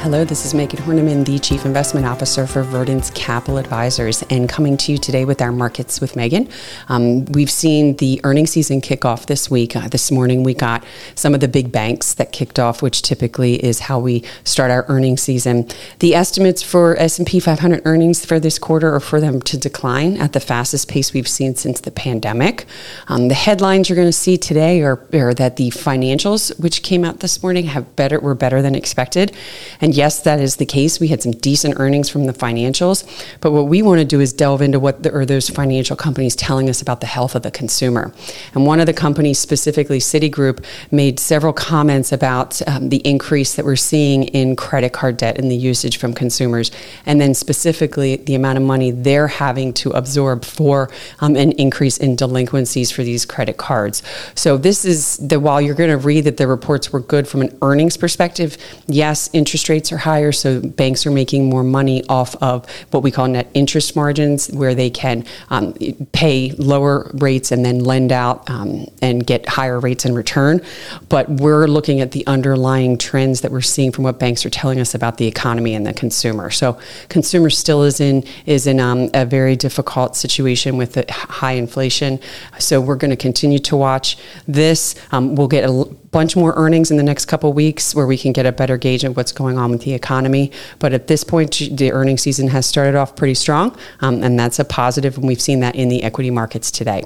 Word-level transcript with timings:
Hello, 0.00 0.24
this 0.24 0.46
is 0.46 0.54
Megan 0.54 0.80
Horneman, 0.80 1.26
the 1.26 1.38
Chief 1.38 1.66
Investment 1.66 2.06
Officer 2.06 2.46
for 2.46 2.62
Verdence 2.62 3.10
Capital 3.14 3.58
Advisors, 3.58 4.22
and 4.30 4.48
coming 4.48 4.78
to 4.78 4.92
you 4.92 4.96
today 4.96 5.26
with 5.26 5.42
our 5.42 5.52
markets 5.52 6.00
with 6.00 6.16
Megan. 6.16 6.48
Um, 6.88 7.26
we've 7.26 7.50
seen 7.50 7.96
the 7.96 8.18
earnings 8.24 8.50
season 8.50 8.80
kick 8.80 9.04
off 9.04 9.26
this 9.26 9.50
week. 9.50 9.76
Uh, 9.76 9.88
this 9.88 10.10
morning, 10.10 10.42
we 10.42 10.54
got 10.54 10.86
some 11.16 11.34
of 11.34 11.40
the 11.40 11.48
big 11.48 11.70
banks 11.70 12.14
that 12.14 12.32
kicked 12.32 12.58
off, 12.58 12.80
which 12.80 13.02
typically 13.02 13.62
is 13.62 13.80
how 13.80 13.98
we 13.98 14.24
start 14.42 14.70
our 14.70 14.86
earnings 14.88 15.20
season. 15.20 15.68
The 15.98 16.14
estimates 16.14 16.62
for 16.62 16.96
S&P 16.96 17.38
500 17.38 17.82
earnings 17.84 18.24
for 18.24 18.40
this 18.40 18.58
quarter 18.58 18.94
are 18.94 19.00
for 19.00 19.20
them 19.20 19.42
to 19.42 19.58
decline 19.58 20.16
at 20.16 20.32
the 20.32 20.40
fastest 20.40 20.88
pace 20.88 21.12
we've 21.12 21.28
seen 21.28 21.56
since 21.56 21.78
the 21.78 21.90
pandemic. 21.90 22.64
Um, 23.08 23.28
the 23.28 23.34
headlines 23.34 23.90
you're 23.90 23.96
going 23.96 24.08
to 24.08 24.12
see 24.12 24.38
today 24.38 24.80
are, 24.80 25.06
are 25.12 25.34
that 25.34 25.56
the 25.56 25.68
financials, 25.68 26.58
which 26.58 26.82
came 26.82 27.04
out 27.04 27.20
this 27.20 27.42
morning, 27.42 27.66
have 27.66 27.94
better 27.96 28.18
were 28.18 28.34
better 28.34 28.62
than 28.62 28.74
expected, 28.74 29.36
and 29.78 29.89
and 29.90 29.96
yes, 29.96 30.20
that 30.20 30.38
is 30.38 30.54
the 30.54 30.66
case. 30.66 31.00
We 31.00 31.08
had 31.08 31.20
some 31.20 31.32
decent 31.32 31.80
earnings 31.80 32.08
from 32.08 32.26
the 32.26 32.32
financials, 32.32 33.02
but 33.40 33.50
what 33.50 33.66
we 33.66 33.82
want 33.82 33.98
to 33.98 34.04
do 34.04 34.20
is 34.20 34.32
delve 34.32 34.62
into 34.62 34.78
what 34.78 35.02
the, 35.02 35.12
are 35.12 35.26
those 35.26 35.50
financial 35.50 35.96
companies 35.96 36.36
telling 36.36 36.70
us 36.70 36.80
about 36.80 37.00
the 37.00 37.08
health 37.08 37.34
of 37.34 37.42
the 37.42 37.50
consumer. 37.50 38.14
And 38.54 38.64
one 38.64 38.78
of 38.78 38.86
the 38.86 38.92
companies, 38.92 39.40
specifically 39.40 39.98
Citigroup, 39.98 40.64
made 40.92 41.18
several 41.18 41.52
comments 41.52 42.12
about 42.12 42.62
um, 42.68 42.90
the 42.90 42.98
increase 42.98 43.56
that 43.56 43.64
we're 43.64 43.74
seeing 43.74 44.22
in 44.28 44.54
credit 44.54 44.92
card 44.92 45.16
debt 45.16 45.38
and 45.38 45.50
the 45.50 45.56
usage 45.56 45.96
from 45.96 46.14
consumers, 46.14 46.70
and 47.04 47.20
then 47.20 47.34
specifically 47.34 48.14
the 48.14 48.36
amount 48.36 48.58
of 48.58 48.62
money 48.62 48.92
they're 48.92 49.26
having 49.26 49.72
to 49.72 49.90
absorb 49.90 50.44
for 50.44 50.88
um, 51.18 51.34
an 51.34 51.50
increase 51.52 51.96
in 51.96 52.14
delinquencies 52.14 52.92
for 52.92 53.02
these 53.02 53.26
credit 53.26 53.56
cards. 53.56 54.04
So 54.36 54.56
this 54.56 54.84
is 54.84 55.16
the 55.16 55.40
while 55.40 55.60
you're 55.60 55.74
going 55.74 55.90
to 55.90 55.96
read 55.96 56.22
that 56.26 56.36
the 56.36 56.46
reports 56.46 56.92
were 56.92 57.00
good 57.00 57.26
from 57.26 57.42
an 57.42 57.58
earnings 57.60 57.96
perspective, 57.96 58.56
yes, 58.86 59.28
interest 59.32 59.68
rates 59.68 59.79
rates 59.80 59.92
are 59.92 59.96
higher, 59.96 60.30
so 60.30 60.60
banks 60.60 61.06
are 61.06 61.10
making 61.10 61.48
more 61.48 61.64
money 61.64 62.04
off 62.10 62.34
of 62.42 62.68
what 62.90 63.02
we 63.02 63.10
call 63.10 63.26
net 63.26 63.50
interest 63.54 63.96
margins, 63.96 64.48
where 64.48 64.74
they 64.74 64.90
can 64.90 65.24
um, 65.48 65.72
pay 66.12 66.50
lower 66.58 67.10
rates 67.14 67.50
and 67.50 67.64
then 67.64 67.78
lend 67.82 68.12
out 68.12 68.48
um, 68.50 68.84
and 69.00 69.26
get 69.26 69.48
higher 69.48 69.80
rates 69.80 70.04
in 70.04 70.14
return. 70.14 70.60
But 71.08 71.30
we're 71.30 71.66
looking 71.66 72.02
at 72.02 72.10
the 72.12 72.26
underlying 72.26 72.98
trends 72.98 73.40
that 73.40 73.50
we're 73.50 73.62
seeing 73.62 73.90
from 73.90 74.04
what 74.04 74.18
banks 74.18 74.44
are 74.44 74.50
telling 74.50 74.80
us 74.80 74.94
about 74.94 75.16
the 75.16 75.26
economy 75.26 75.74
and 75.74 75.86
the 75.86 75.94
consumer. 75.94 76.50
So, 76.50 76.78
consumer 77.08 77.48
still 77.48 77.82
is 77.82 78.00
in 78.00 78.24
is 78.44 78.66
in 78.66 78.80
um, 78.80 79.08
a 79.14 79.24
very 79.24 79.56
difficult 79.56 80.14
situation 80.14 80.76
with 80.76 80.92
the 80.92 81.06
high 81.10 81.52
inflation. 81.52 82.20
So, 82.58 82.82
we're 82.82 82.96
going 82.96 83.12
to 83.12 83.16
continue 83.16 83.60
to 83.60 83.78
watch 83.78 84.18
this. 84.46 84.94
Um, 85.10 85.36
we'll 85.36 85.48
get 85.48 85.64
a 85.64 85.72
bunch 86.10 86.36
more 86.36 86.52
earnings 86.56 86.90
in 86.90 86.96
the 86.96 87.02
next 87.02 87.26
couple 87.26 87.52
weeks 87.52 87.94
where 87.94 88.06
we 88.06 88.18
can 88.18 88.32
get 88.32 88.46
a 88.46 88.52
better 88.52 88.76
gauge 88.76 89.04
of 89.04 89.16
what's 89.16 89.32
going 89.32 89.58
on 89.58 89.70
with 89.70 89.82
the 89.82 89.94
economy. 89.94 90.50
But 90.78 90.92
at 90.92 91.06
this 91.06 91.24
point, 91.24 91.56
the 91.70 91.92
earnings 91.92 92.22
season 92.22 92.48
has 92.48 92.66
started 92.66 92.94
off 92.96 93.16
pretty 93.16 93.34
strong, 93.34 93.76
um, 94.00 94.22
and 94.22 94.38
that's 94.38 94.58
a 94.58 94.64
positive, 94.64 95.16
and 95.16 95.26
we've 95.26 95.40
seen 95.40 95.60
that 95.60 95.76
in 95.76 95.88
the 95.88 96.02
equity 96.02 96.30
markets 96.30 96.70
today. 96.70 97.04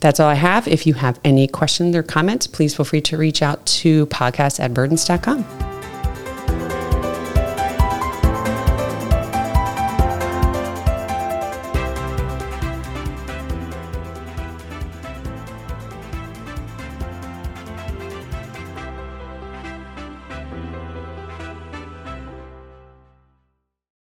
That's 0.00 0.20
all 0.20 0.28
I 0.28 0.34
have. 0.34 0.68
If 0.68 0.86
you 0.86 0.94
have 0.94 1.18
any 1.24 1.48
questions 1.48 1.96
or 1.96 2.02
comments, 2.02 2.46
please 2.46 2.74
feel 2.74 2.84
free 2.84 3.00
to 3.02 3.16
reach 3.16 3.42
out 3.42 3.64
to 3.66 4.06
podcast 4.06 4.60
at 4.60 4.70
verdence.com. 4.70 5.67